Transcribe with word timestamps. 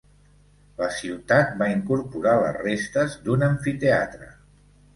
La 0.79 0.87
ciutat 0.99 1.51
va 1.59 1.67
incorporar 1.75 2.35
les 2.45 2.59
restes 2.63 3.17
d’un 3.29 3.47
amfiteatre. 3.53 4.35